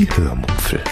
[0.00, 0.82] Die Hörmupfel.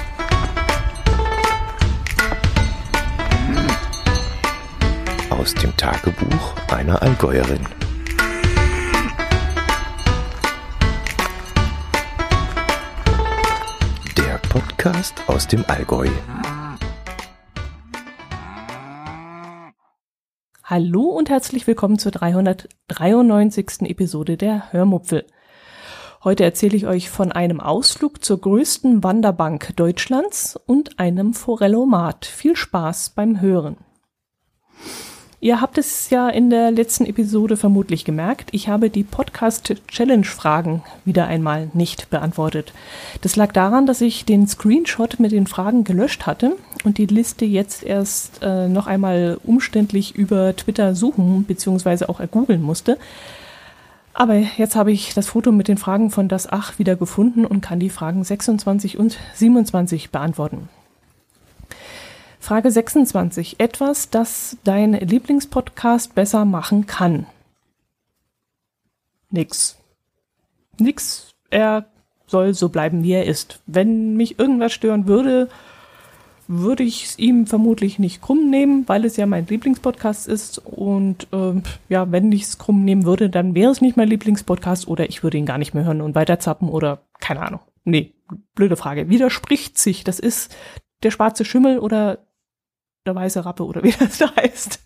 [5.30, 7.64] Aus dem Tagebuch einer Allgäuerin.
[14.19, 16.09] Der Podcast aus dem Allgäu.
[20.65, 23.89] Hallo und herzlich willkommen zur 393.
[23.89, 25.25] Episode der Hörmupfel.
[26.25, 32.27] Heute erzähle ich euch von einem Ausflug zur größten Wanderbank Deutschlands und einem Forellomat.
[32.27, 33.77] Viel Spaß beim Hören.
[35.41, 41.29] Ihr habt es ja in der letzten Episode vermutlich gemerkt, ich habe die Podcast-Challenge-Fragen wieder
[41.29, 42.73] einmal nicht beantwortet.
[43.21, 47.45] Das lag daran, dass ich den Screenshot mit den Fragen gelöscht hatte und die Liste
[47.45, 52.07] jetzt erst äh, noch einmal umständlich über Twitter suchen bzw.
[52.07, 52.98] auch ergoogeln musste.
[54.19, 57.61] Aber jetzt habe ich das Foto mit den Fragen von das Ach wieder gefunden und
[57.61, 60.69] kann die Fragen 26 und 27 beantworten.
[62.41, 63.60] Frage 26.
[63.60, 67.27] Etwas, das dein Lieblingspodcast besser machen kann.
[69.30, 69.77] Nix.
[70.80, 71.30] Nix.
[71.50, 71.86] Er
[72.27, 73.60] soll so bleiben, wie er ist.
[73.66, 75.48] Wenn mich irgendwas stören würde,
[76.48, 80.58] würde ich es ihm vermutlich nicht krumm nehmen, weil es ja mein Lieblingspodcast ist.
[80.58, 81.60] Und äh,
[81.91, 85.22] ja, wenn ich es krumm nehmen würde, dann wäre es nicht mein Lieblingspodcast oder ich
[85.22, 87.60] würde ihn gar nicht mehr hören und weiter zappen oder keine Ahnung.
[87.84, 88.14] Nee,
[88.54, 89.10] blöde Frage.
[89.10, 90.04] Widerspricht sich.
[90.04, 90.56] Das ist
[91.02, 92.26] der schwarze Schimmel oder
[93.06, 94.84] der weiße Rappe oder wie das da heißt.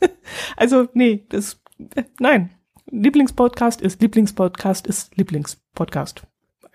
[0.56, 1.62] Also, nee, das,
[2.18, 2.50] nein.
[2.90, 6.24] Lieblingspodcast ist Lieblingspodcast ist Lieblingspodcast.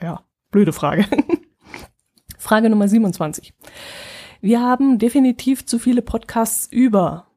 [0.02, 1.06] Ja, blöde Frage.
[2.40, 3.54] Frage Nummer 27.
[4.42, 7.28] Wir haben definitiv zu viele Podcasts über.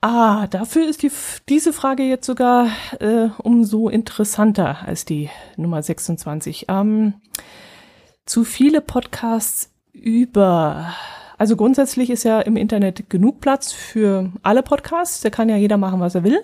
[0.00, 1.12] Ah, dafür ist die,
[1.48, 6.66] diese Frage jetzt sogar äh, umso interessanter als die Nummer 26.
[6.68, 7.14] Ähm,
[8.26, 10.92] zu viele Podcasts über
[11.42, 15.22] also grundsätzlich ist ja im Internet genug Platz für alle Podcasts.
[15.22, 16.40] Da kann ja jeder machen, was er will.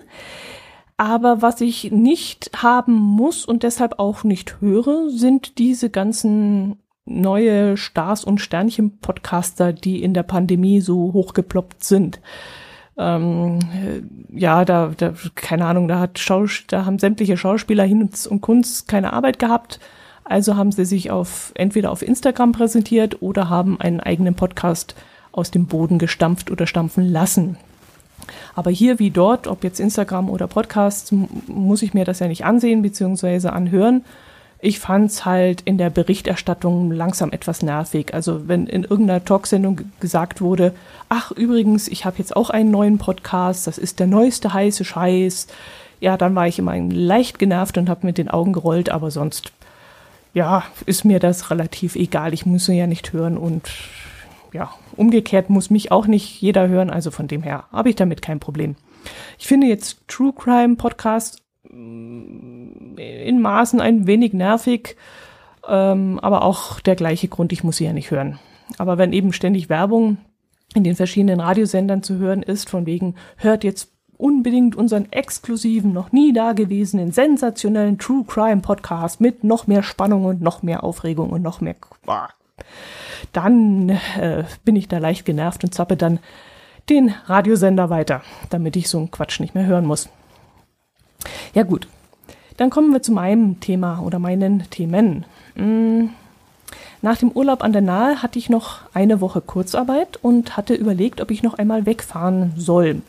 [0.97, 6.79] Aber was ich nicht haben muss und deshalb auch nicht höre, sind diese ganzen
[7.09, 12.19] neue Stars und Sternchen Podcaster, die in der Pandemie so hochgeploppt sind.
[12.97, 13.59] Ähm,
[14.33, 18.87] ja, da, da, keine Ahnung, da hat Schaus da haben sämtliche Schauspieler hin und Kunst
[18.87, 19.79] keine Arbeit gehabt
[20.29, 24.93] also haben sie sich auf, entweder auf Instagram präsentiert oder haben einen eigenen Podcast
[25.31, 27.57] aus dem Boden gestampft oder stampfen lassen.
[28.53, 31.13] Aber hier wie dort, ob jetzt Instagram oder Podcast,
[31.47, 33.47] muss ich mir das ja nicht ansehen bzw.
[33.47, 34.05] anhören.
[34.61, 38.13] Ich fand's halt in der Berichterstattung langsam etwas nervig.
[38.13, 40.73] Also wenn in irgendeiner Talksendung gesagt wurde,
[41.07, 45.47] ach übrigens, ich habe jetzt auch einen neuen Podcast, das ist der neueste heiße Scheiß.
[46.01, 49.53] Ja, dann war ich immer leicht genervt und habe mit den Augen gerollt, aber sonst
[50.33, 52.33] ja, ist mir das relativ egal.
[52.33, 53.69] Ich muss ja nicht hören und
[54.53, 56.89] ja, umgekehrt muss mich auch nicht jeder hören.
[56.89, 58.75] Also von dem her habe ich damit kein Problem.
[59.37, 64.95] Ich finde jetzt True Crime Podcast mm, in Maßen ein wenig nervig,
[65.67, 68.39] ähm, aber auch der gleiche Grund, ich muss sie ja nicht hören.
[68.77, 70.17] Aber wenn eben ständig Werbung
[70.75, 76.11] in den verschiedenen Radiosendern zu hören ist, von wegen, hört jetzt unbedingt unseren exklusiven, noch
[76.11, 81.41] nie dagewesenen, sensationellen True Crime Podcast mit noch mehr Spannung und noch mehr Aufregung und
[81.41, 81.75] noch mehr.
[83.31, 83.89] Dann
[84.19, 86.19] äh, bin ich da leicht genervt und zappe dann
[86.89, 90.09] den Radiosender weiter, damit ich so einen Quatsch nicht mehr hören muss.
[91.53, 91.87] Ja gut,
[92.57, 95.25] dann kommen wir zu meinem Thema oder meinen Themen.
[95.55, 96.09] Hm.
[97.01, 101.21] Nach dem Urlaub an der Nahe hatte ich noch eine Woche Kurzarbeit und hatte überlegt,
[101.21, 103.01] ob ich noch einmal wegfahren soll.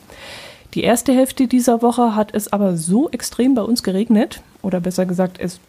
[0.73, 5.05] Die erste Hälfte dieser Woche hat es aber so extrem bei uns geregnet, oder besser
[5.05, 5.59] gesagt, es,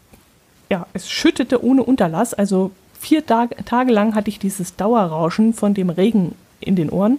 [0.70, 2.34] ja, es schüttete ohne Unterlass.
[2.34, 2.70] Also
[3.00, 7.18] vier Tag, Tage lang hatte ich dieses Dauerrauschen von dem Regen in den Ohren.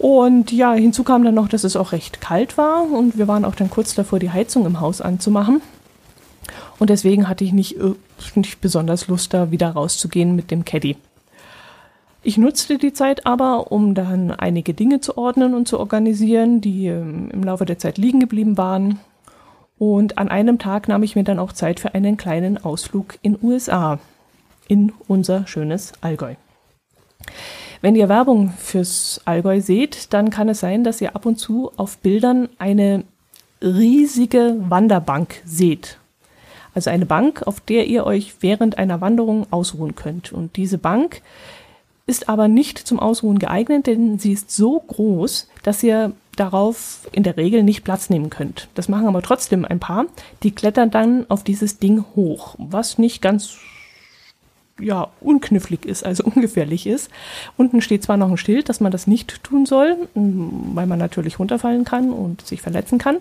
[0.00, 3.44] Und ja, hinzu kam dann noch, dass es auch recht kalt war und wir waren
[3.44, 5.62] auch dann kurz davor, die Heizung im Haus anzumachen.
[6.78, 7.94] Und deswegen hatte ich nicht, äh,
[8.34, 10.96] nicht besonders Lust, da wieder rauszugehen mit dem Caddy.
[12.22, 16.88] Ich nutzte die Zeit aber, um dann einige Dinge zu ordnen und zu organisieren, die
[16.88, 18.98] ähm, im Laufe der Zeit liegen geblieben waren.
[19.78, 23.38] Und an einem Tag nahm ich mir dann auch Zeit für einen kleinen Ausflug in
[23.40, 23.98] USA,
[24.68, 26.34] in unser schönes Allgäu.
[27.80, 31.70] Wenn ihr Werbung fürs Allgäu seht, dann kann es sein, dass ihr ab und zu
[31.76, 33.04] auf Bildern eine
[33.62, 35.98] riesige Wanderbank seht.
[36.74, 40.32] Also eine Bank, auf der ihr euch während einer Wanderung ausruhen könnt.
[40.32, 41.22] Und diese Bank
[42.06, 47.22] ist aber nicht zum Ausruhen geeignet, denn sie ist so groß, dass ihr darauf in
[47.22, 48.68] der Regel nicht Platz nehmen könnt.
[48.74, 50.04] Das machen aber trotzdem ein paar.
[50.42, 53.56] Die klettern dann auf dieses Ding hoch, was nicht ganz
[54.80, 57.10] ja, unknifflig ist, also ungefährlich ist.
[57.56, 61.38] Unten steht zwar noch ein Schild, dass man das nicht tun soll, weil man natürlich
[61.38, 63.18] runterfallen kann und sich verletzen kann.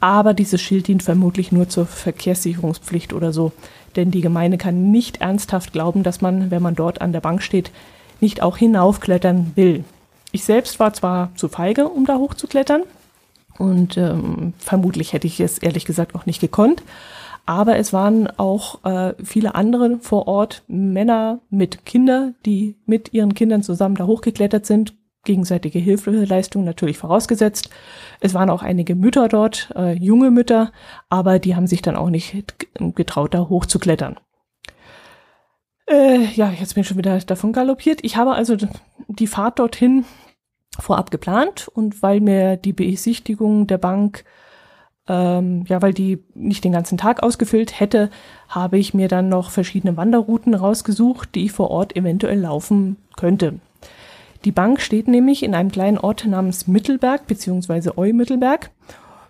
[0.00, 3.52] Aber dieses Schild dient vermutlich nur zur Verkehrssicherungspflicht oder so.
[3.94, 7.42] Denn die Gemeinde kann nicht ernsthaft glauben, dass man, wenn man dort an der Bank
[7.42, 7.70] steht,
[8.20, 9.84] nicht auch hinaufklettern will.
[10.32, 12.82] Ich selbst war zwar zu feige, um da hochzuklettern.
[13.58, 16.82] Und ähm, vermutlich hätte ich es ehrlich gesagt auch nicht gekonnt.
[17.44, 23.34] Aber es waren auch äh, viele andere vor Ort, Männer mit Kindern, die mit ihren
[23.34, 24.94] Kindern zusammen da hochgeklettert sind.
[25.24, 27.70] Gegenseitige Hilfeleistung natürlich vorausgesetzt.
[28.20, 30.72] Es waren auch einige Mütter dort, äh, junge Mütter,
[31.08, 32.54] aber die haben sich dann auch nicht
[32.94, 34.18] getraut, da hochzuklettern.
[35.86, 38.00] Äh, ja, jetzt bin ich schon wieder davon galoppiert.
[38.02, 38.56] Ich habe also
[39.08, 40.04] die Fahrt dorthin
[40.78, 44.24] vorab geplant und weil mir die Besichtigung der Bank
[45.08, 48.10] ähm, ja, weil die nicht den ganzen Tag ausgefüllt hätte,
[48.48, 53.58] habe ich mir dann noch verschiedene Wanderrouten rausgesucht, die ich vor Ort eventuell laufen könnte.
[54.44, 57.90] Die Bank steht nämlich in einem kleinen Ort namens Mittelberg bzw.
[57.96, 58.70] Eu-Mittelberg.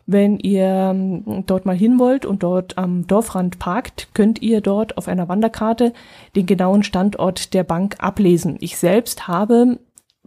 [0.07, 4.99] Wenn ihr ähm, dort mal hin wollt und dort am Dorfrand parkt, könnt ihr dort
[4.99, 5.93] auf einer Wanderkarte
[6.35, 8.57] den genauen Standort der Bank ablesen.
[8.61, 9.79] Ich selbst habe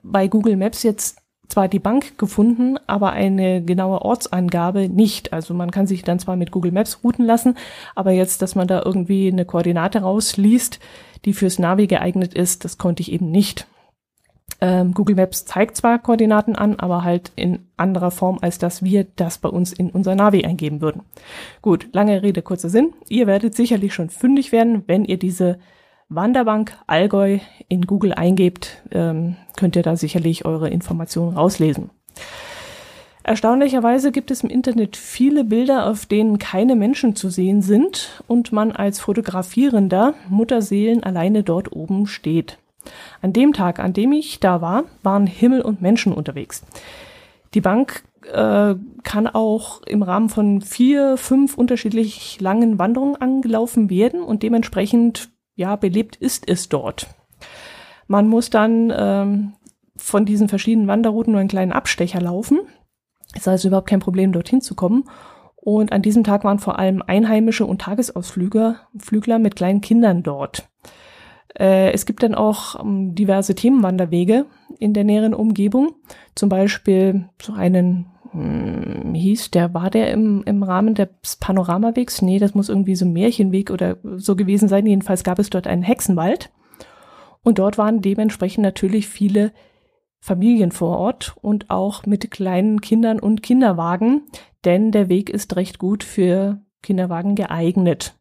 [0.01, 5.33] bei Google Maps jetzt zwar die Bank gefunden, aber eine genaue Ortsangabe nicht.
[5.33, 7.57] Also man kann sich dann zwar mit Google Maps routen lassen,
[7.95, 10.79] aber jetzt, dass man da irgendwie eine Koordinate rausliest,
[11.25, 13.67] die fürs Navi geeignet ist, das konnte ich eben nicht.
[14.61, 19.05] Ähm, Google Maps zeigt zwar Koordinaten an, aber halt in anderer Form, als dass wir
[19.15, 21.01] das bei uns in unser Navi eingeben würden.
[21.61, 22.93] Gut, lange Rede, kurzer Sinn.
[23.09, 25.59] Ihr werdet sicherlich schon fündig werden, wenn ihr diese
[26.09, 31.89] Wanderbank Allgäu in Google eingebt, ähm, könnt ihr da sicherlich eure Informationen rauslesen.
[33.23, 38.51] Erstaunlicherweise gibt es im Internet viele Bilder, auf denen keine Menschen zu sehen sind und
[38.51, 42.59] man als Fotografierender Mutterseelen alleine dort oben steht.
[43.23, 46.63] An dem Tag, an dem ich da war, waren Himmel und Menschen unterwegs.
[47.55, 54.21] Die Bank äh, kann auch im Rahmen von vier, fünf unterschiedlich langen Wanderungen angelaufen werden
[54.21, 57.07] und dementsprechend ja, belebt ist es dort.
[58.07, 59.53] Man muss dann ähm,
[59.97, 62.59] von diesen verschiedenen Wanderrouten nur einen kleinen Abstecher laufen.
[63.33, 65.05] Es ist also überhaupt kein Problem, dorthin zu kommen.
[65.55, 70.69] Und an diesem Tag waren vor allem Einheimische und Tagesausflügler Flügler mit kleinen Kindern dort.
[71.57, 74.45] Äh, es gibt dann auch ähm, diverse Themenwanderwege
[74.77, 75.95] in der näheren Umgebung.
[76.35, 82.21] Zum Beispiel so einen hm, hieß, der war der im, im Rahmen des Panoramawegs?
[82.21, 84.85] Nee, das muss irgendwie so ein Märchenweg oder so gewesen sein.
[84.85, 86.51] Jedenfalls gab es dort einen Hexenwald.
[87.41, 89.51] Und dort waren dementsprechend natürlich viele
[90.19, 94.23] Familien vor Ort und auch mit kleinen Kindern und Kinderwagen,
[94.65, 98.15] denn der Weg ist recht gut für Kinderwagen geeignet.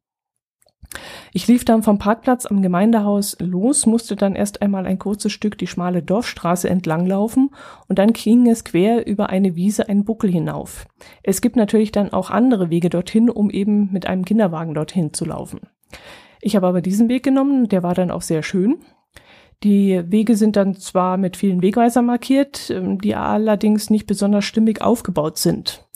[1.32, 5.58] Ich lief dann vom Parkplatz am Gemeindehaus los, musste dann erst einmal ein kurzes Stück
[5.58, 7.50] die schmale Dorfstraße entlanglaufen
[7.88, 10.86] und dann ging es quer über eine Wiese einen Buckel hinauf.
[11.22, 15.24] Es gibt natürlich dann auch andere Wege dorthin, um eben mit einem Kinderwagen dorthin zu
[15.24, 15.60] laufen.
[16.40, 18.78] Ich habe aber diesen Weg genommen, der war dann auch sehr schön.
[19.62, 24.82] Die Wege sind dann zwar mit vielen Wegweisern markiert, ähm, die allerdings nicht besonders stimmig
[24.82, 25.86] aufgebaut sind.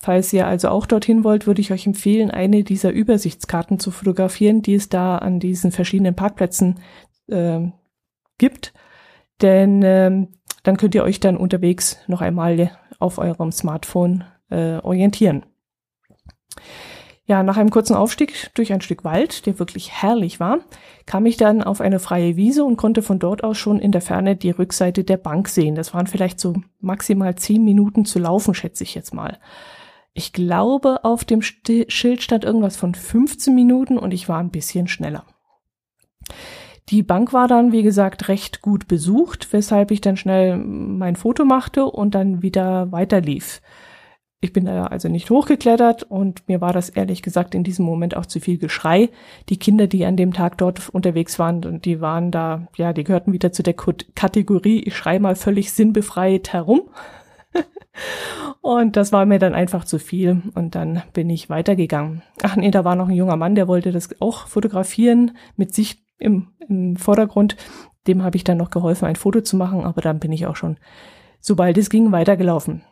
[0.00, 4.62] Falls ihr also auch dorthin wollt, würde ich euch empfehlen, eine dieser Übersichtskarten zu fotografieren,
[4.62, 6.78] die es da an diesen verschiedenen Parkplätzen
[7.26, 7.60] äh,
[8.38, 8.72] gibt.
[9.42, 10.26] Denn äh,
[10.62, 15.44] dann könnt ihr euch dann unterwegs noch einmal auf eurem Smartphone äh, orientieren.
[17.26, 20.60] Ja, nach einem kurzen Aufstieg durch ein Stück Wald, der wirklich herrlich war,
[21.04, 24.00] kam ich dann auf eine freie Wiese und konnte von dort aus schon in der
[24.00, 25.74] Ferne die Rückseite der Bank sehen.
[25.74, 29.38] Das waren vielleicht so maximal zehn Minuten zu laufen, schätze ich jetzt mal.
[30.18, 34.88] Ich glaube, auf dem Schild stand irgendwas von 15 Minuten und ich war ein bisschen
[34.88, 35.22] schneller.
[36.88, 41.44] Die Bank war dann, wie gesagt, recht gut besucht, weshalb ich dann schnell mein Foto
[41.44, 43.62] machte und dann wieder weiterlief.
[44.40, 48.16] Ich bin da also nicht hochgeklettert und mir war das ehrlich gesagt in diesem Moment
[48.16, 49.10] auch zu viel Geschrei.
[49.48, 53.32] Die Kinder, die an dem Tag dort unterwegs waren, die waren da, ja, die gehörten
[53.32, 56.90] wieder zu der Kategorie, ich schrei mal völlig sinnbefreit herum.
[58.60, 62.22] Und das war mir dann einfach zu viel und dann bin ich weitergegangen.
[62.42, 66.02] Ach nee, da war noch ein junger Mann, der wollte das auch fotografieren mit sich
[66.18, 67.56] im, im Vordergrund.
[68.06, 70.56] Dem habe ich dann noch geholfen, ein Foto zu machen, aber dann bin ich auch
[70.56, 70.78] schon,
[71.40, 72.82] sobald es ging, weitergelaufen.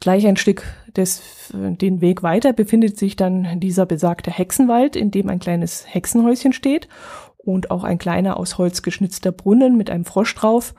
[0.00, 0.62] Gleich ein Stück
[0.96, 6.52] des, den Weg weiter befindet sich dann dieser besagte Hexenwald, in dem ein kleines Hexenhäuschen
[6.52, 6.88] steht
[7.36, 10.74] und auch ein kleiner aus Holz geschnitzter Brunnen mit einem Frosch drauf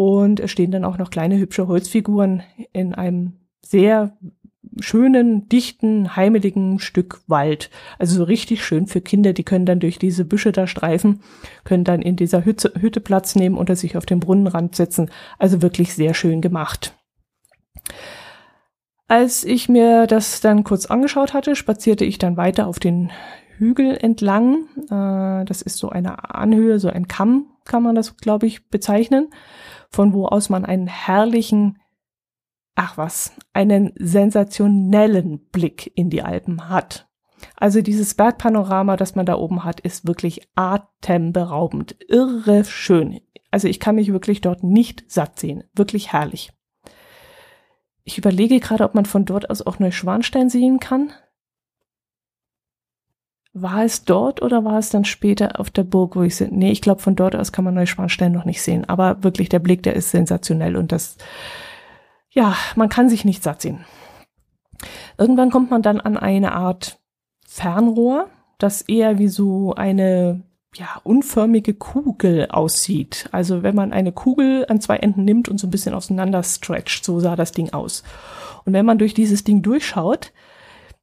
[0.00, 2.42] und es stehen dann auch noch kleine hübsche Holzfiguren
[2.72, 4.16] in einem sehr
[4.80, 7.68] schönen, dichten, heimeligen Stück Wald.
[7.98, 11.20] Also so richtig schön für Kinder, die können dann durch diese Büsche da streifen,
[11.64, 15.10] können dann in dieser Hütte, Hütte Platz nehmen oder sich auf den Brunnenrand setzen.
[15.38, 16.94] Also wirklich sehr schön gemacht.
[19.06, 23.12] Als ich mir das dann kurz angeschaut hatte, spazierte ich dann weiter auf den
[23.58, 24.64] Hügel entlang.
[24.90, 29.28] Äh, das ist so eine Anhöhe, so ein Kamm, kann man das, glaube ich, bezeichnen,
[29.90, 31.78] von wo aus man einen herrlichen,
[32.74, 37.08] ach was, einen sensationellen Blick in die Alpen hat.
[37.56, 43.20] Also dieses Bergpanorama, das man da oben hat, ist wirklich atemberaubend, irre schön.
[43.50, 45.64] Also ich kann mich wirklich dort nicht satt sehen.
[45.74, 46.52] Wirklich herrlich.
[48.04, 51.12] Ich überlege gerade, ob man von dort aus auch Neuschwanstein sehen kann.
[53.52, 56.52] War es dort oder war es dann später auf der Burg, wo ich sind?
[56.52, 58.88] Nee, ich glaube, von dort aus kann man Neuschwanstein noch nicht sehen.
[58.88, 61.16] Aber wirklich, der Blick, der ist sensationell und das,
[62.30, 63.84] ja, man kann sich nicht satt sehen.
[65.18, 67.00] Irgendwann kommt man dann an eine Art
[67.44, 68.28] Fernrohr,
[68.58, 70.42] das eher wie so eine
[70.74, 73.28] ja, unförmige Kugel aussieht.
[73.32, 77.04] Also wenn man eine Kugel an zwei Enden nimmt und so ein bisschen auseinander stretcht,
[77.04, 78.04] so sah das Ding aus.
[78.64, 80.32] Und wenn man durch dieses Ding durchschaut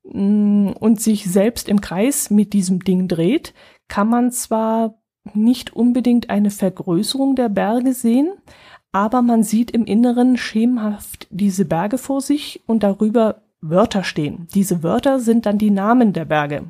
[0.10, 3.54] und sich selbst im Kreis mit diesem Ding dreht,
[3.88, 4.96] kann man zwar
[5.34, 8.32] nicht unbedingt eine Vergrößerung der Berge sehen,
[8.92, 14.48] aber man sieht im Inneren schemenhaft diese Berge vor sich und darüber Wörter stehen.
[14.54, 16.64] Diese Wörter sind dann die Namen der Berge.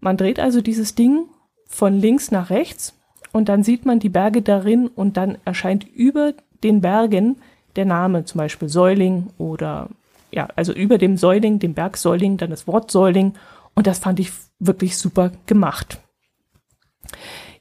[0.00, 1.26] Man dreht also dieses Ding
[1.66, 2.96] von links nach rechts
[3.32, 7.36] und dann sieht man die Berge darin und dann erscheint über den Bergen
[7.74, 9.88] der Name, zum Beispiel Säuling oder
[10.34, 13.34] ja, also über dem Säuling, dem Berg Säuling, dann das Wort Säuling
[13.74, 16.00] und das fand ich wirklich super gemacht.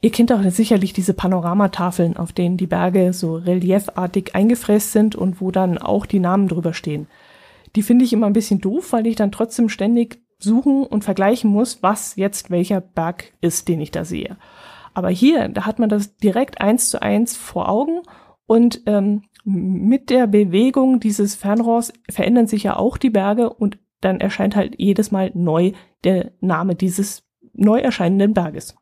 [0.01, 5.39] Ihr kennt auch sicherlich diese Panoramatafeln, auf denen die Berge so reliefartig eingefräst sind und
[5.39, 7.07] wo dann auch die Namen drüber stehen.
[7.75, 11.49] Die finde ich immer ein bisschen doof, weil ich dann trotzdem ständig suchen und vergleichen
[11.49, 14.37] muss, was jetzt welcher Berg ist, den ich da sehe.
[14.93, 18.01] Aber hier, da hat man das direkt eins zu eins vor Augen
[18.45, 24.19] und ähm, mit der Bewegung dieses Fernrohrs verändern sich ja auch die Berge und dann
[24.19, 25.71] erscheint halt jedes Mal neu
[26.03, 27.23] der Name dieses
[27.53, 28.75] neu erscheinenden Berges.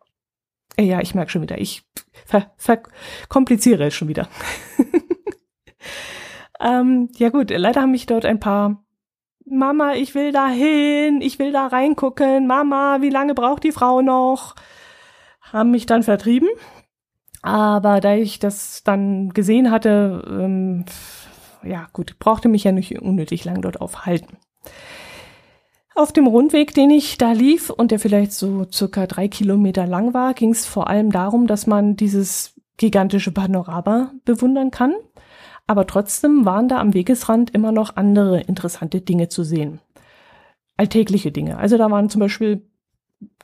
[0.77, 1.83] Äh, ja, ich merke schon wieder, ich
[2.25, 4.29] ver verkompliziere es schon wieder.
[6.59, 8.83] ähm, ja gut, leider haben mich dort ein paar
[9.45, 14.01] Mama, ich will da hin, ich will da reingucken, Mama, wie lange braucht die Frau
[14.01, 14.55] noch?
[15.41, 16.47] Haben mich dann vertrieben.
[17.41, 20.85] Aber da ich das dann gesehen hatte, ähm,
[21.63, 24.37] ja gut, brauchte mich ja nicht unnötig lang dort aufhalten.
[25.93, 30.13] Auf dem Rundweg, den ich da lief und der vielleicht so circa drei Kilometer lang
[30.13, 34.93] war, ging es vor allem darum, dass man dieses gigantische Panorama bewundern kann
[35.71, 39.79] aber trotzdem waren da am Wegesrand immer noch andere interessante Dinge zu sehen.
[40.75, 41.57] Alltägliche Dinge.
[41.57, 42.69] Also da waren zum Beispiel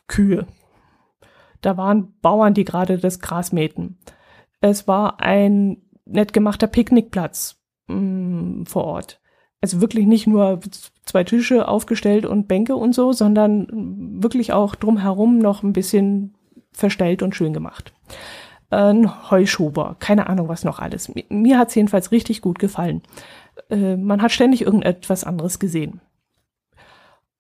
[0.07, 0.45] Kühe.
[1.61, 3.97] Da waren Bauern, die gerade das Gras mähten.
[4.61, 9.21] Es war ein nett gemachter Picknickplatz mh, mm, vor Ort.
[9.61, 10.59] Also wirklich nicht nur
[11.03, 16.35] zwei Tische aufgestellt und Bänke und so, sondern wirklich auch drumherum noch ein bisschen
[16.73, 17.91] verstellt und schön gemacht
[18.69, 21.11] ein Heuschober, keine Ahnung was noch alles.
[21.29, 23.01] Mir hat's jedenfalls richtig gut gefallen.
[23.69, 26.01] Äh, man hat ständig irgendetwas anderes gesehen.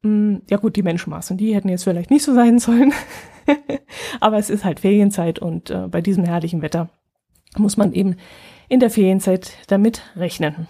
[0.03, 2.93] Mm, ja gut, die Menschenmassen, die hätten jetzt vielleicht nicht so sein sollen.
[4.19, 6.89] Aber es ist halt Ferienzeit und äh, bei diesem herrlichen Wetter
[7.57, 8.17] muss man eben
[8.69, 10.67] in der Ferienzeit damit rechnen.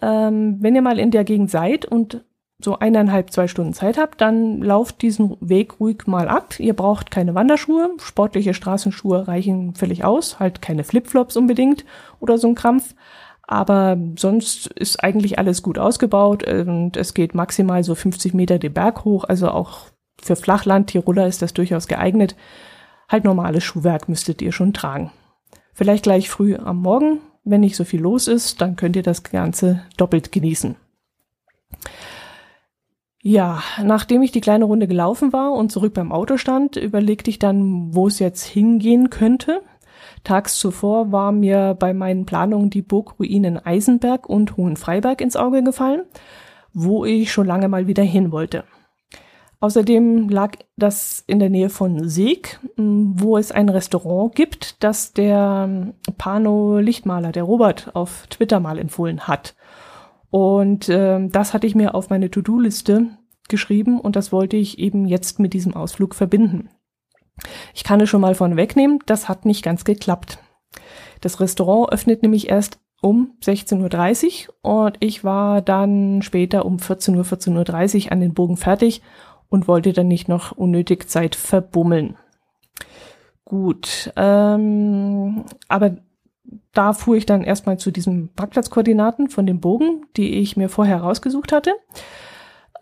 [0.00, 2.24] Ähm, wenn ihr mal in der Gegend seid und
[2.60, 6.58] so eineinhalb, zwei Stunden Zeit habt, dann lauft diesen Weg ruhig mal ab.
[6.58, 11.84] Ihr braucht keine Wanderschuhe, sportliche Straßenschuhe reichen völlig aus, halt keine Flipflops unbedingt
[12.20, 12.94] oder so ein Krampf.
[13.46, 18.72] Aber sonst ist eigentlich alles gut ausgebaut und es geht maximal so 50 Meter den
[18.72, 19.24] Berg hoch.
[19.24, 19.86] Also auch
[20.20, 22.36] für Flachland, Tiroler ist das durchaus geeignet.
[23.08, 25.12] Halt normales Schuhwerk müsstet ihr schon tragen.
[25.74, 29.22] Vielleicht gleich früh am Morgen, wenn nicht so viel los ist, dann könnt ihr das
[29.22, 30.76] Ganze doppelt genießen.
[33.26, 37.38] Ja, nachdem ich die kleine Runde gelaufen war und zurück beim Auto stand, überlegte ich
[37.38, 39.62] dann, wo es jetzt hingehen könnte.
[40.24, 46.02] Tags zuvor war mir bei meinen Planungen die Burgruinen Eisenberg und Hohenfreiberg ins Auge gefallen,
[46.72, 48.64] wo ich schon lange mal wieder hin wollte.
[49.60, 55.94] Außerdem lag das in der Nähe von Seeg, wo es ein Restaurant gibt, das der
[56.18, 59.54] Pano Lichtmaler, der Robert, auf Twitter mal empfohlen hat.
[60.30, 63.16] Und äh, das hatte ich mir auf meine To-Do-Liste
[63.48, 66.68] geschrieben und das wollte ich eben jetzt mit diesem Ausflug verbinden.
[67.74, 70.38] Ich kann es schon mal von wegnehmen, das hat nicht ganz geklappt.
[71.20, 77.16] Das Restaurant öffnet nämlich erst um 16.30 Uhr und ich war dann später um 14
[77.16, 79.02] Uhr, 14.30 Uhr an den Bogen fertig
[79.48, 82.16] und wollte dann nicht noch unnötig Zeit verbummeln.
[83.44, 85.96] Gut, ähm, aber
[86.72, 90.98] da fuhr ich dann erstmal zu diesen Parkplatzkoordinaten von dem Bogen, die ich mir vorher
[90.98, 91.74] rausgesucht hatte.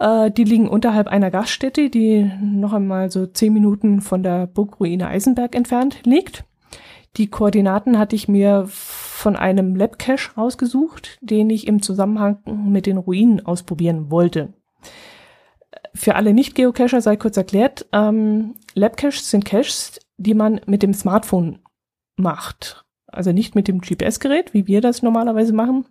[0.03, 5.07] Äh, die liegen unterhalb einer Gaststätte, die noch einmal so zehn Minuten von der Burgruine
[5.07, 6.45] Eisenberg entfernt liegt.
[7.17, 12.97] Die Koordinaten hatte ich mir von einem Labcache rausgesucht, den ich im Zusammenhang mit den
[12.97, 14.55] Ruinen ausprobieren wollte.
[15.95, 21.61] Für alle Nicht-Geocacher sei kurz erklärt, ähm, Labcaches sind Caches, die man mit dem Smartphone
[22.17, 22.85] macht.
[23.07, 25.85] Also nicht mit dem GPS-Gerät, wie wir das normalerweise machen,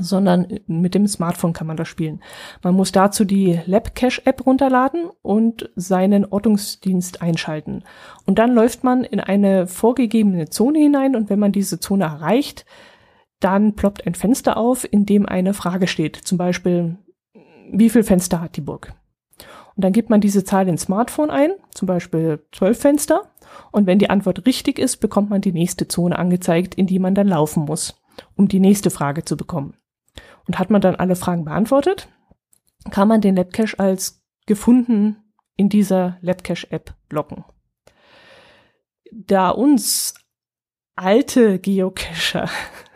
[0.00, 2.20] sondern mit dem Smartphone kann man das spielen.
[2.62, 7.84] Man muss dazu die LabCache-App runterladen und seinen Ortungsdienst einschalten.
[8.26, 12.64] Und dann läuft man in eine vorgegebene Zone hinein und wenn man diese Zone erreicht,
[13.40, 16.16] dann ploppt ein Fenster auf, in dem eine Frage steht.
[16.16, 16.96] Zum Beispiel,
[17.70, 18.94] wie viel Fenster hat die Burg?
[19.76, 23.30] Und dann gibt man diese Zahl ins Smartphone ein, zum Beispiel zwölf Fenster.
[23.72, 27.14] Und wenn die Antwort richtig ist, bekommt man die nächste Zone angezeigt, in die man
[27.14, 28.00] dann laufen muss,
[28.36, 29.74] um die nächste Frage zu bekommen.
[30.46, 32.08] Und hat man dann alle Fragen beantwortet,
[32.90, 35.16] kann man den Labcache als gefunden
[35.56, 37.44] in dieser Labcache-App locken.
[39.10, 40.14] Da uns
[40.96, 42.48] alte Geocacher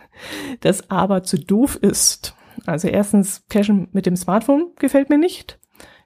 [0.61, 2.35] das aber zu doof ist,
[2.67, 5.59] also erstens, Cachen mit dem Smartphone gefällt mir nicht.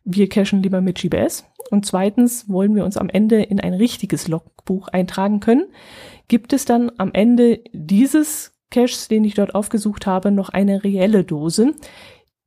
[0.05, 1.45] Wir cachen lieber mit GPS.
[1.71, 5.67] Und zweitens wollen wir uns am Ende in ein richtiges Logbuch eintragen können.
[6.29, 11.23] Gibt es dann am Ende dieses Caches, den ich dort aufgesucht habe, noch eine reelle
[11.23, 11.75] Dose,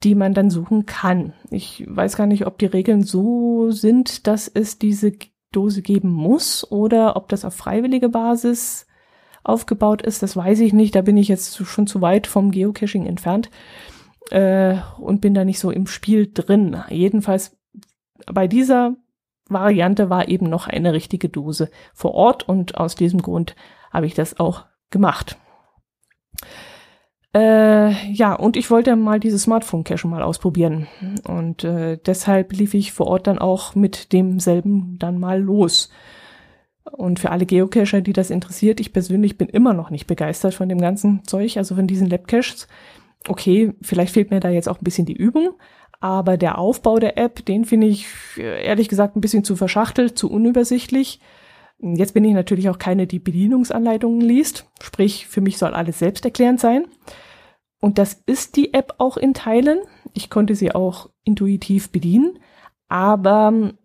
[0.03, 1.33] die man dann suchen kann.
[1.49, 5.13] Ich weiß gar nicht, ob die Regeln so sind, dass es diese
[5.51, 8.87] Dose geben muss oder ob das auf freiwillige Basis
[9.43, 10.21] aufgebaut ist.
[10.21, 10.95] Das weiß ich nicht.
[10.95, 13.49] Da bin ich jetzt schon zu weit vom Geocaching entfernt
[14.31, 16.83] äh, und bin da nicht so im Spiel drin.
[16.89, 17.57] Jedenfalls
[18.31, 18.95] bei dieser
[19.47, 23.55] Variante war eben noch eine richtige Dose vor Ort und aus diesem Grund
[23.91, 25.37] habe ich das auch gemacht.
[27.35, 30.87] Äh, ja, und ich wollte mal dieses Smartphone-Cache mal ausprobieren.
[31.27, 35.89] Und äh, deshalb lief ich vor Ort dann auch mit demselben dann mal los.
[36.91, 40.69] Und für alle Geocacher, die das interessiert, ich persönlich bin immer noch nicht begeistert von
[40.69, 42.67] dem ganzen Zeug, also von diesen Labcaches.
[43.27, 45.55] Okay, vielleicht fehlt mir da jetzt auch ein bisschen die Übung,
[45.99, 50.31] aber der Aufbau der App, den finde ich ehrlich gesagt ein bisschen zu verschachtelt, zu
[50.31, 51.19] unübersichtlich.
[51.79, 54.69] Jetzt bin ich natürlich auch keine, die Bedienungsanleitungen liest.
[54.81, 56.87] Sprich, für mich soll alles selbsterklärend sein.
[57.81, 59.79] Und das ist die App auch in Teilen.
[60.13, 62.39] Ich konnte sie auch intuitiv bedienen.
[62.87, 63.77] Aber ähm,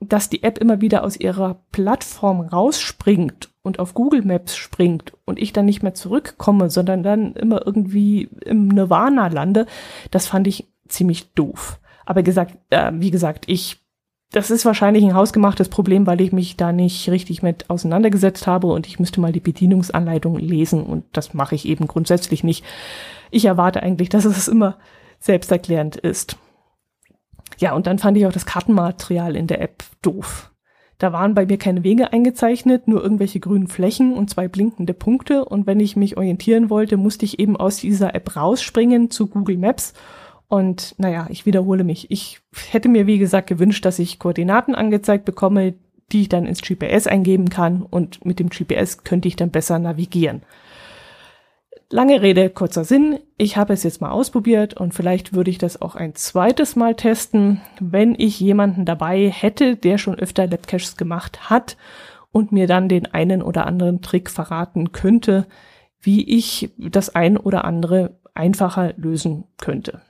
[0.00, 5.38] dass die App immer wieder aus ihrer Plattform rausspringt und auf Google Maps springt und
[5.38, 9.66] ich dann nicht mehr zurückkomme, sondern dann immer irgendwie im Nirvana lande,
[10.10, 11.80] das fand ich ziemlich doof.
[12.04, 13.83] Aber gesagt, äh, wie gesagt, ich
[14.34, 18.66] das ist wahrscheinlich ein hausgemachtes Problem, weil ich mich da nicht richtig mit auseinandergesetzt habe
[18.66, 22.64] und ich müsste mal die Bedienungsanleitung lesen und das mache ich eben grundsätzlich nicht.
[23.30, 24.76] Ich erwarte eigentlich, dass es immer
[25.20, 26.36] selbsterklärend ist.
[27.58, 30.50] Ja, und dann fand ich auch das Kartenmaterial in der App doof.
[30.98, 35.44] Da waren bei mir keine Wege eingezeichnet, nur irgendwelche grünen Flächen und zwei blinkende Punkte.
[35.44, 39.58] Und wenn ich mich orientieren wollte, musste ich eben aus dieser App rausspringen zu Google
[39.58, 39.92] Maps
[40.48, 42.10] und naja, ich wiederhole mich.
[42.10, 45.74] Ich hätte mir, wie gesagt, gewünscht, dass ich Koordinaten angezeigt bekomme,
[46.12, 49.78] die ich dann ins GPS eingeben kann und mit dem GPS könnte ich dann besser
[49.78, 50.42] navigieren.
[51.90, 53.20] Lange Rede, kurzer Sinn.
[53.36, 56.94] Ich habe es jetzt mal ausprobiert und vielleicht würde ich das auch ein zweites Mal
[56.94, 61.76] testen, wenn ich jemanden dabei hätte, der schon öfter Labcaches gemacht hat
[62.32, 65.46] und mir dann den einen oder anderen Trick verraten könnte,
[66.00, 70.02] wie ich das ein oder andere einfacher lösen könnte.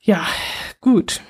[0.00, 0.26] Ja,
[0.80, 1.20] gut.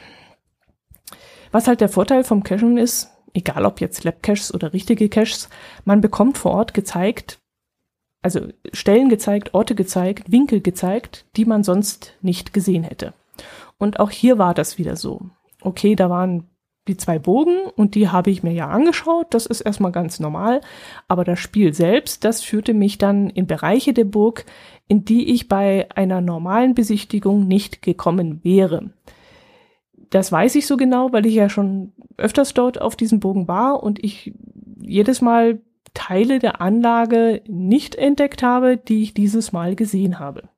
[1.51, 5.49] Was halt der Vorteil vom Cachen ist, egal ob jetzt Lab-Caches oder richtige Caches,
[5.85, 7.39] man bekommt vor Ort gezeigt,
[8.23, 8.41] also
[8.73, 13.15] Stellen gezeigt, Orte gezeigt, Winkel gezeigt, die man sonst nicht gesehen hätte.
[13.79, 15.23] Und auch hier war das wieder so.
[15.63, 16.49] Okay, da waren
[16.89, 19.29] die zwei Bogen und die habe ich mir ja angeschaut.
[19.31, 20.61] Das ist erstmal ganz normal.
[21.07, 24.47] Aber das Spiel selbst, das führte mich dann in Bereiche der Burg,
[24.89, 28.91] in die ich bei einer normalen Besichtigung nicht gekommen wäre.
[30.11, 33.83] Das weiß ich so genau, weil ich ja schon öfters dort auf diesem Bogen war
[33.83, 34.33] und ich
[34.81, 35.61] jedes Mal
[35.95, 40.49] Teile der Anlage nicht entdeckt habe, die ich dieses Mal gesehen habe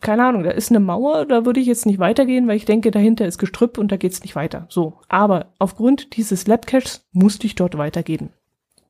[0.00, 2.90] keine Ahnung, da ist eine Mauer, da würde ich jetzt nicht weitergehen, weil ich denke,
[2.90, 4.66] dahinter ist Gestrüpp und da geht's nicht weiter.
[4.68, 5.00] So.
[5.08, 8.30] Aber aufgrund dieses Labcaches musste ich dort weitergehen.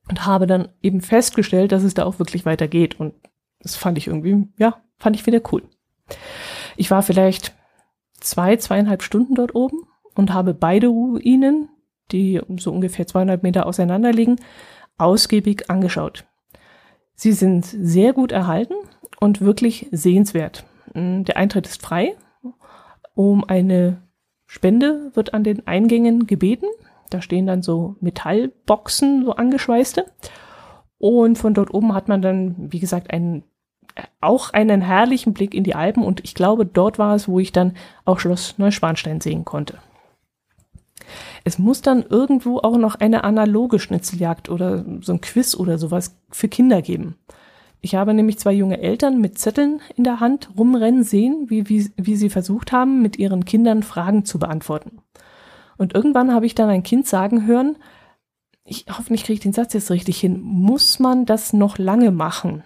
[0.09, 2.99] Und habe dann eben festgestellt, dass es da auch wirklich weitergeht.
[2.99, 3.13] Und
[3.61, 5.63] das fand ich irgendwie, ja, fand ich wieder cool.
[6.77, 7.53] Ich war vielleicht
[8.19, 11.69] zwei, zweieinhalb Stunden dort oben und habe beide Ruinen,
[12.11, 14.37] die so ungefähr 200 Meter auseinander liegen,
[14.97, 16.25] ausgiebig angeschaut.
[17.15, 18.73] Sie sind sehr gut erhalten
[19.19, 20.65] und wirklich sehenswert.
[20.93, 22.15] Mm, der Eintritt ist frei.
[23.13, 24.01] Um eine
[24.47, 26.65] Spende wird an den Eingängen gebeten.
[27.09, 30.05] Da stehen dann so Metallboxen, so angeschweißte.
[30.97, 33.43] Und von dort oben hat man dann, wie gesagt, einen,
[34.19, 36.03] auch einen herrlichen Blick in die Alpen.
[36.03, 39.77] Und ich glaube, dort war es, wo ich dann auch Schloss Neuschwanstein sehen konnte.
[41.43, 46.15] Es muss dann irgendwo auch noch eine analoge Schnitzeljagd oder so ein Quiz oder sowas
[46.29, 47.15] für Kinder geben.
[47.81, 51.91] Ich habe nämlich zwei junge Eltern mit Zetteln in der Hand rumrennen sehen, wie, wie,
[51.97, 54.99] wie sie versucht haben, mit ihren Kindern Fragen zu beantworten.
[55.77, 57.75] Und irgendwann habe ich dann ein Kind sagen hören,
[58.63, 62.63] ich kriege ich den Satz jetzt richtig hin, muss man das noch lange machen?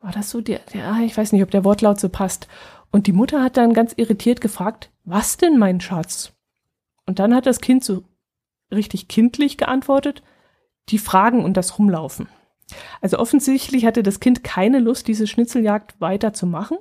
[0.00, 2.48] War das so der, der, ah, ich weiß nicht, ob der Wortlaut so passt.
[2.90, 6.32] Und die Mutter hat dann ganz irritiert gefragt, was denn, mein Schatz?
[7.06, 8.04] Und dann hat das Kind so
[8.72, 10.22] richtig kindlich geantwortet,
[10.88, 12.28] die Fragen und das Rumlaufen.
[13.00, 16.76] Also offensichtlich hatte das Kind keine Lust, diese Schnitzeljagd weiterzumachen.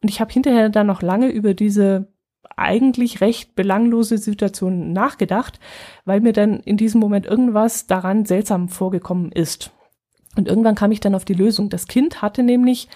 [0.00, 2.12] Und ich habe hinterher dann noch lange über diese
[2.56, 5.58] eigentlich recht belanglose Situation nachgedacht,
[6.04, 9.72] weil mir dann in diesem Moment irgendwas daran seltsam vorgekommen ist.
[10.36, 11.68] Und irgendwann kam ich dann auf die Lösung.
[11.68, 12.88] Das Kind hatte nämlich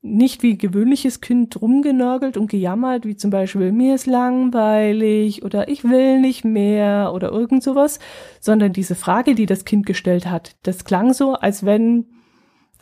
[0.00, 5.82] nicht wie gewöhnliches Kind rumgenörgelt und gejammert, wie zum Beispiel mir ist langweilig oder ich
[5.84, 7.98] will nicht mehr oder irgend sowas,
[8.40, 12.06] sondern diese Frage, die das Kind gestellt hat, das klang so, als wenn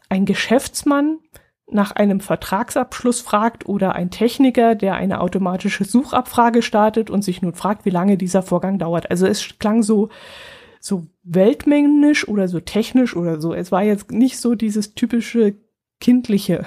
[0.09, 1.19] ein Geschäftsmann
[1.69, 7.55] nach einem Vertragsabschluss fragt oder ein Techniker, der eine automatische Suchabfrage startet und sich nun
[7.55, 9.11] fragt, wie lange dieser Vorgang dauert.
[9.11, 10.11] Also es klang so,
[10.87, 13.53] so weltmännisch oder so technisch oder so.
[13.53, 15.57] Es war jetzt nicht so dieses typische
[16.01, 16.65] kindliche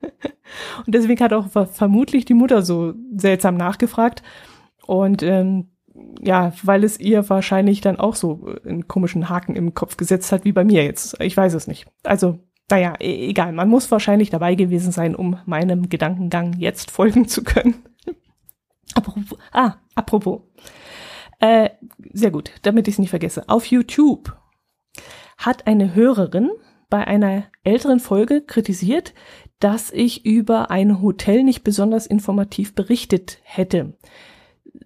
[0.86, 4.22] und deswegen hat auch vermutlich die Mutter so seltsam nachgefragt.
[4.86, 5.68] Und ähm,
[6.20, 10.44] ja, weil es ihr wahrscheinlich dann auch so einen komischen Haken im Kopf gesetzt hat,
[10.44, 11.20] wie bei mir jetzt.
[11.20, 11.86] Ich weiß es nicht.
[12.02, 13.52] Also, naja, e egal.
[13.52, 17.74] Man muss wahrscheinlich dabei gewesen sein, um meinem Gedankengang jetzt folgen zu können.
[18.94, 20.40] apropos, ah, apropos.
[21.40, 21.70] Äh,
[22.12, 23.48] sehr gut, damit ich es nicht vergesse.
[23.48, 24.36] Auf YouTube
[25.38, 26.50] hat eine Hörerin
[26.90, 29.14] bei einer älteren Folge kritisiert,
[29.58, 33.94] dass ich über ein Hotel nicht besonders informativ berichtet hätte.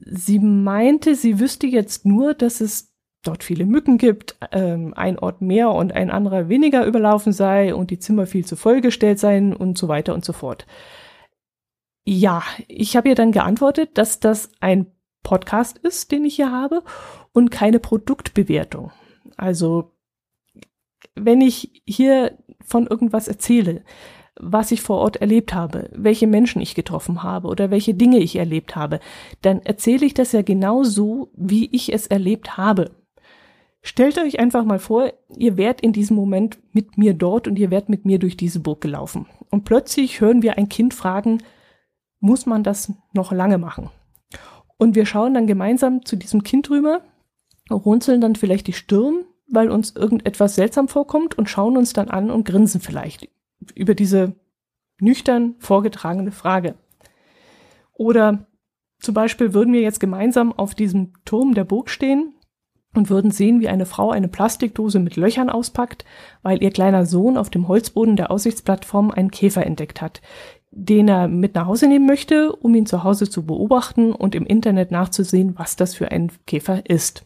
[0.01, 5.41] Sie meinte, sie wüsste jetzt nur, dass es dort viele Mücken gibt, ähm, ein Ort
[5.41, 9.79] mehr und ein anderer weniger überlaufen sei und die Zimmer viel zu vollgestellt seien und
[9.79, 10.67] so weiter und so fort.
[12.05, 14.87] Ja, ich habe ihr dann geantwortet, dass das ein
[15.25, 16.85] Podcast ist, den ich hier habe
[17.33, 18.93] und keine Produktbewertung.
[19.37, 19.91] Also
[21.17, 23.83] wenn ich hier von irgendwas erzähle,
[24.37, 28.37] was ich vor Ort erlebt habe, welche Menschen ich getroffen habe oder welche Dinge ich
[28.37, 29.01] erlebt habe,
[29.43, 32.91] dann erzähle ich das ja genau so, wie ich es erlebt habe.
[33.81, 37.71] Stellt euch einfach mal vor, ihr wärt in diesem Moment mit mir dort und ihr
[37.71, 39.27] wärt mit mir durch diese Burg gelaufen.
[39.51, 41.43] Und plötzlich hören wir ein Kind fragen,
[42.19, 43.91] muss man das noch lange machen?
[44.77, 47.03] Und wir schauen dann gemeinsam zu diesem Kind rüber,
[47.71, 52.31] runzeln dann vielleicht die Stirn, weil uns irgendetwas seltsam vorkommt und schauen uns dann an
[52.31, 53.29] und grinsen vielleicht
[53.75, 54.35] über diese
[55.01, 56.75] nüchtern vorgetragene Frage.
[57.93, 58.47] Oder
[58.99, 62.35] zum Beispiel würden wir jetzt gemeinsam auf diesem Turm der Burg stehen
[62.95, 66.05] und würden sehen, wie eine Frau eine Plastikdose mit Löchern auspackt,
[66.43, 70.23] weil ihr kleiner Sohn auf dem Holzboden der Aussichtsplattform einen Käfer entdeckt hat,
[70.77, 74.45] den er mit nach Hause nehmen möchte, um ihn zu Hause zu beobachten und im
[74.45, 77.25] Internet nachzusehen, was das für ein Käfer ist.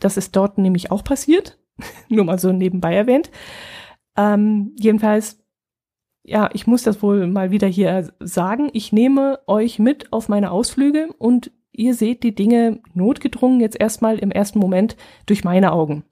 [0.00, 1.58] Das ist dort nämlich auch passiert,
[2.08, 3.30] nur mal so nebenbei erwähnt.
[4.16, 5.38] Ähm, jedenfalls
[6.28, 8.68] ja, ich muss das wohl mal wieder hier sagen.
[8.74, 14.18] Ich nehme euch mit auf meine Ausflüge und ihr seht die Dinge notgedrungen jetzt erstmal
[14.18, 16.04] im ersten Moment durch meine Augen.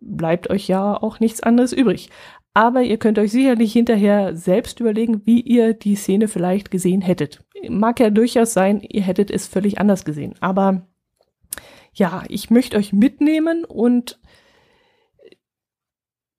[0.00, 2.10] Bleibt euch ja auch nichts anderes übrig.
[2.56, 7.44] Aber ihr könnt euch sicherlich hinterher selbst überlegen, wie ihr die Szene vielleicht gesehen hättet.
[7.68, 10.36] Mag ja durchaus sein, ihr hättet es völlig anders gesehen.
[10.40, 10.86] Aber
[11.92, 14.18] ja, ich möchte euch mitnehmen und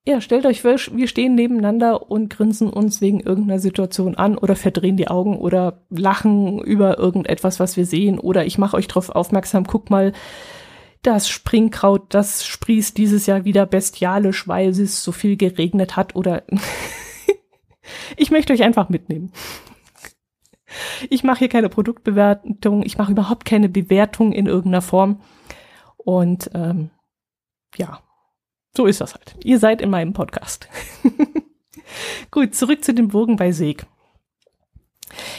[0.08, 4.56] ja, stellt euch vor, wir stehen nebeneinander und grinsen uns wegen irgendeiner Situation an oder
[4.56, 9.12] verdrehen die Augen oder lachen über irgendetwas, was wir sehen oder ich mache euch darauf
[9.12, 10.14] aufmerksam, guck mal,
[11.02, 16.44] das Springkraut, das sprießt dieses Jahr wieder bestialisch, weil es so viel geregnet hat oder
[18.18, 19.32] ich möchte euch einfach mitnehmen.
[21.10, 25.22] Ich mache hier keine Produktbewertung, ich mache überhaupt keine Bewertung in irgendeiner Form
[25.98, 26.90] und ähm,
[27.78, 28.00] ja,
[28.76, 29.36] so ist das halt.
[29.44, 30.68] Ihr seid in meinem Podcast.
[32.32, 33.86] Gut, zurück zu den Burgen bei Seeg.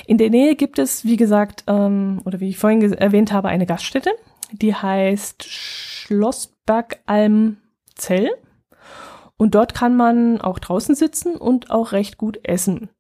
[0.07, 3.67] In der Nähe gibt es, wie gesagt, ähm, oder wie ich vorhin erwähnt habe, eine
[3.67, 4.11] Gaststätte,
[4.53, 8.31] die heißt Schlossbergalm-Zell.
[9.37, 12.91] Und dort kann man auch draußen sitzen und auch recht gut essen.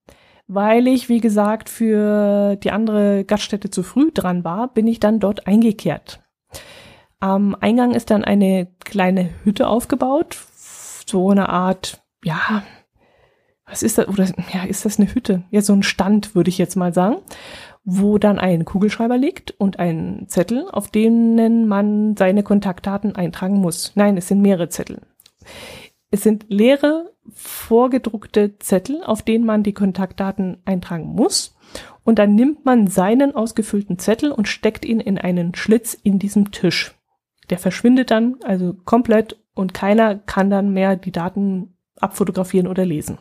[0.46, 5.18] Weil ich, wie gesagt, für die andere Gaststätte zu früh dran war, bin ich dann
[5.20, 6.20] dort eingekehrt.
[7.20, 10.38] Am Eingang ist dann eine kleine Hütte aufgebaut,
[11.06, 12.62] so eine Art, ja,
[13.68, 14.08] was ist das?
[14.08, 15.42] Oder ja, ist das eine Hütte?
[15.50, 17.16] Ja, so ein Stand, würde ich jetzt mal sagen,
[17.84, 23.92] wo dann ein Kugelschreiber liegt und ein Zettel, auf denen man seine Kontaktdaten eintragen muss.
[23.94, 25.02] Nein, es sind mehrere Zettel.
[26.10, 31.54] Es sind leere, vorgedruckte Zettel, auf denen man die Kontaktdaten eintragen muss.
[32.04, 36.50] Und dann nimmt man seinen ausgefüllten Zettel und steckt ihn in einen Schlitz in diesem
[36.50, 36.94] Tisch.
[37.50, 43.18] Der verschwindet dann also komplett und keiner kann dann mehr die Daten abfotografieren oder lesen.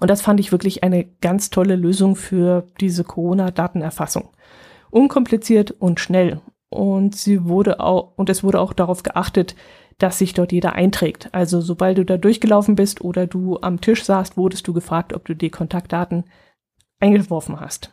[0.00, 4.30] Und das fand ich wirklich eine ganz tolle Lösung für diese Corona-Datenerfassung.
[4.90, 6.40] Unkompliziert und schnell.
[6.68, 9.54] Und sie wurde auch, und es wurde auch darauf geachtet,
[9.98, 11.30] dass sich dort jeder einträgt.
[11.32, 15.24] Also sobald du da durchgelaufen bist oder du am Tisch saßt, wurdest du gefragt, ob
[15.24, 16.24] du die Kontaktdaten
[17.00, 17.92] eingeworfen hast.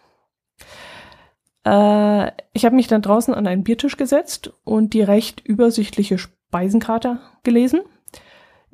[1.65, 7.19] Äh, ich habe mich dann draußen an einen Biertisch gesetzt und die recht übersichtliche Speisenkarte
[7.43, 7.81] gelesen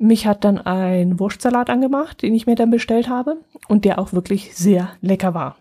[0.00, 3.36] mich hat dann ein Wurstsalat angemacht, den ich mir dann bestellt habe
[3.68, 5.56] und der auch wirklich sehr lecker war.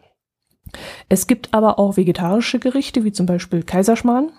[1.10, 4.32] Es gibt aber auch vegetarische Gerichte, wie zum Beispiel Kaiserschmarrn.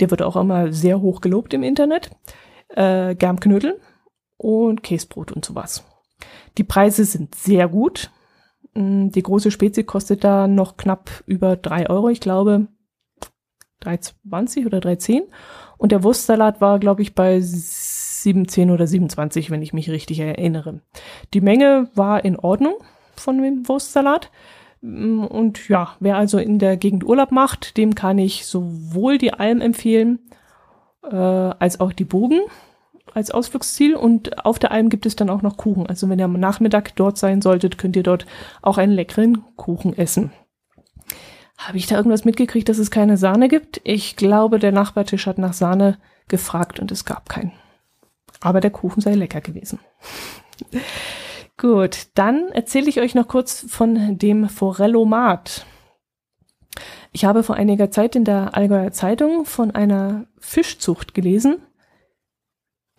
[0.00, 2.10] Der wird auch immer sehr hoch gelobt im Internet.
[2.68, 3.80] Äh, Germknödel
[4.36, 5.84] und Käsebrot und sowas.
[6.56, 8.10] Die Preise sind sehr gut.
[8.74, 12.08] Mm, die große Spezie kostet da noch knapp über drei Euro.
[12.08, 12.68] Ich glaube
[13.82, 15.22] 3,20 oder 3,10.
[15.76, 17.40] Und der Wurstsalat war, glaube ich, bei
[18.24, 20.80] 17 oder 27, wenn ich mich richtig erinnere.
[21.32, 22.74] Die Menge war in Ordnung
[23.14, 24.30] von dem Wurstsalat.
[24.80, 29.32] Mm, und ja, wer also in der Gegend Urlaub macht, dem kann ich sowohl die
[29.32, 30.18] Alm empfehlen,
[31.08, 32.40] äh, als auch die Bogen
[33.12, 33.94] als Ausflugsziel.
[33.94, 35.86] Und auf der Alm gibt es dann auch noch Kuchen.
[35.86, 38.26] Also wenn ihr am Nachmittag dort sein solltet, könnt ihr dort
[38.62, 40.32] auch einen leckeren Kuchen essen.
[41.56, 43.80] Habe ich da irgendwas mitgekriegt, dass es keine Sahne gibt?
[43.84, 47.52] Ich glaube, der Nachbartisch hat nach Sahne gefragt und es gab keinen
[48.44, 49.80] aber der Kuchen sei lecker gewesen.
[51.56, 55.64] Gut, dann erzähle ich euch noch kurz von dem Forellomat.
[57.10, 61.62] Ich habe vor einiger Zeit in der Allgäuer Zeitung von einer Fischzucht gelesen.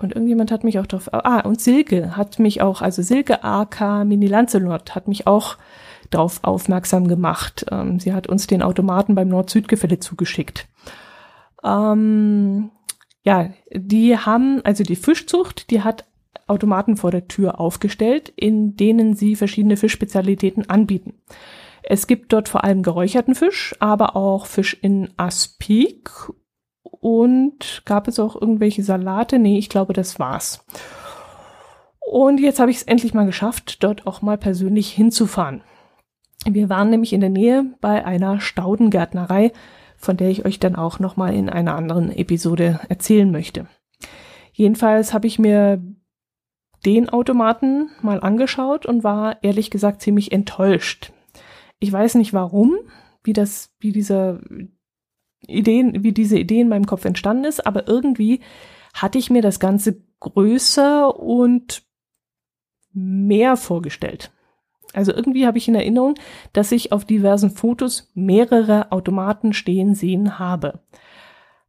[0.01, 4.03] Und irgendjemand hat mich auch drauf, ah, und Silke hat mich auch, also Silke AK
[4.05, 5.57] Mini Lancelot hat mich auch
[6.09, 7.65] drauf aufmerksam gemacht.
[7.71, 10.67] Ähm, sie hat uns den Automaten beim Nord-Süd-Gefälle zugeschickt.
[11.63, 12.71] Ähm,
[13.25, 16.05] ja, die haben, also die Fischzucht, die hat
[16.47, 21.15] Automaten vor der Tür aufgestellt, in denen sie verschiedene Fischspezialitäten anbieten.
[21.81, 26.11] Es gibt dort vor allem geräucherten Fisch, aber auch Fisch in Aspik
[26.83, 29.39] und gab es auch irgendwelche Salate?
[29.39, 30.65] Nee, ich glaube, das war's.
[31.99, 35.63] Und jetzt habe ich es endlich mal geschafft, dort auch mal persönlich hinzufahren.
[36.47, 39.51] Wir waren nämlich in der Nähe bei einer Staudengärtnerei,
[40.05, 43.67] von der ich euch dann auch nochmal in einer anderen Episode erzählen möchte.
[44.53, 45.83] Jedenfalls habe ich mir
[46.85, 51.11] den Automaten mal angeschaut und war ehrlich gesagt ziemlich enttäuscht.
[51.79, 52.75] Ich weiß nicht warum,
[53.23, 54.41] wie das, wie diese
[55.47, 58.41] Ideen, wie diese Idee in meinem Kopf entstanden ist, aber irgendwie
[58.93, 61.83] hatte ich mir das Ganze größer und
[62.93, 64.31] mehr vorgestellt.
[64.95, 66.15] Also irgendwie habe ich in Erinnerung,
[66.53, 70.79] dass ich auf diversen Fotos mehrere Automaten stehen sehen habe.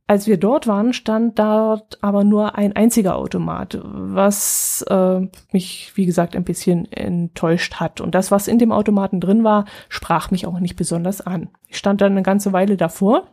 [0.09, 6.07] Als wir dort waren, stand dort aber nur ein einziger Automat, was äh, mich, wie
[6.07, 8.01] gesagt, ein bisschen enttäuscht hat.
[8.01, 11.49] Und das, was in dem Automaten drin war, sprach mich auch nicht besonders an.
[11.67, 13.25] Ich stand dann eine ganze Weile davor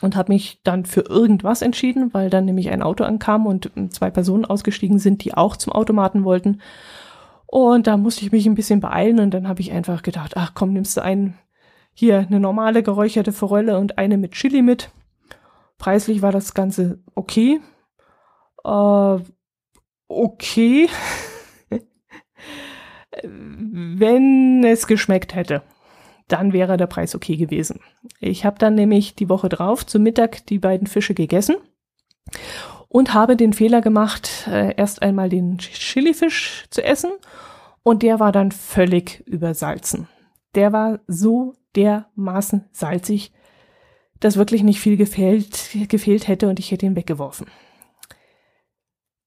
[0.00, 4.10] und habe mich dann für irgendwas entschieden, weil dann nämlich ein Auto ankam und zwei
[4.10, 6.60] Personen ausgestiegen sind, die auch zum Automaten wollten.
[7.52, 10.52] Und da musste ich mich ein bisschen beeilen und dann habe ich einfach gedacht, ach
[10.54, 11.38] komm, nimmst du einen,
[11.92, 14.90] hier eine normale geräucherte Forelle und eine mit Chili mit.
[15.76, 17.60] Preislich war das Ganze okay.
[18.64, 19.18] Äh,
[20.08, 20.88] okay.
[23.22, 25.62] Wenn es geschmeckt hätte,
[26.28, 27.80] dann wäre der Preis okay gewesen.
[28.18, 31.56] Ich habe dann nämlich die Woche drauf zum Mittag die beiden Fische gegessen
[32.92, 37.10] und habe den Fehler gemacht, äh, erst einmal den Chilifisch zu essen
[37.82, 40.08] und der war dann völlig übersalzen.
[40.54, 43.32] Der war so dermaßen salzig,
[44.20, 47.46] dass wirklich nicht viel gefehlt, gefehlt hätte und ich hätte ihn weggeworfen.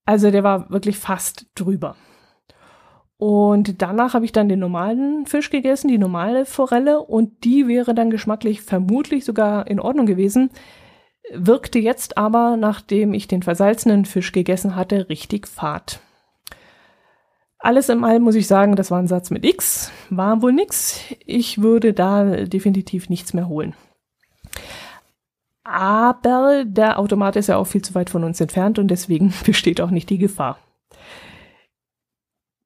[0.04, 1.96] Also der war wirklich fast drüber.
[3.16, 7.94] Und danach habe ich dann den normalen Fisch gegessen, die normale Forelle, und die wäre
[7.94, 10.50] dann geschmacklich vermutlich sogar in Ordnung gewesen,
[11.32, 16.00] wirkte jetzt aber, nachdem ich den versalzenen Fisch gegessen hatte, richtig fad.
[17.58, 21.00] Alles im All muss ich sagen, das war ein Satz mit X, war wohl nix.
[21.24, 23.74] Ich würde da definitiv nichts mehr holen.
[25.64, 29.80] Aber der Automat ist ja auch viel zu weit von uns entfernt und deswegen besteht
[29.80, 30.58] auch nicht die Gefahr.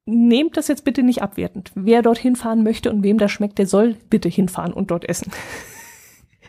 [0.04, 1.70] Nehmt das jetzt bitte nicht abwertend.
[1.74, 5.30] Wer dorthin fahren möchte und wem das schmeckt, der soll bitte hinfahren und dort essen.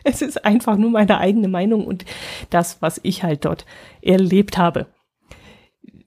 [0.04, 2.04] Es ist einfach nur meine eigene Meinung und
[2.50, 3.66] das, was ich halt dort
[4.00, 4.86] erlebt habe.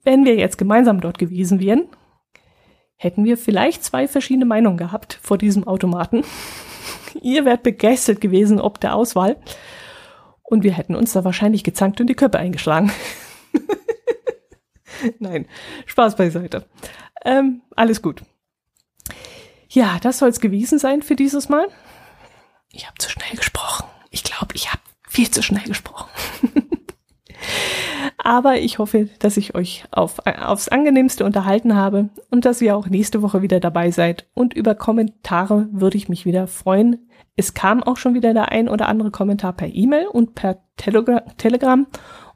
[0.04, 1.88] Wenn wir jetzt gemeinsam dort gewesen wären,
[2.96, 6.24] hätten wir vielleicht zwei verschiedene Meinungen gehabt vor diesem Automaten.
[7.22, 9.36] Ihr wärt begeistert gewesen ob der Auswahl.
[10.42, 12.92] Und wir hätten uns da wahrscheinlich gezankt und die Köpfe eingeschlagen.
[15.18, 15.46] Nein,
[15.86, 16.66] Spaß beiseite.
[17.24, 18.22] Ähm, alles gut.
[19.68, 21.66] Ja, das soll es gewesen sein für dieses Mal.
[22.70, 23.85] Ich habe zu schnell gesprochen.
[24.10, 26.08] Ich glaube, ich habe viel zu schnell gesprochen.
[28.18, 32.88] Aber ich hoffe, dass ich euch auf, aufs angenehmste unterhalten habe und dass ihr auch
[32.88, 34.26] nächste Woche wieder dabei seid.
[34.34, 37.08] Und über Kommentare würde ich mich wieder freuen.
[37.36, 41.20] Es kam auch schon wieder der ein oder andere Kommentar per E-Mail und per Telegra
[41.36, 41.86] Telegram.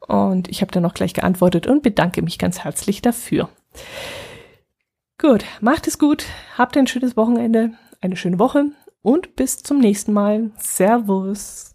[0.06, 3.48] Und ich habe dann noch gleich geantwortet und bedanke mich ganz herzlich dafür.
[5.18, 6.24] Gut, macht es gut,
[6.56, 8.66] habt ein schönes Wochenende, eine schöne Woche
[9.02, 10.50] und bis zum nächsten Mal.
[10.58, 11.74] Servus.